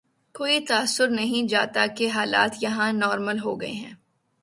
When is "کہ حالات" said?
1.97-2.63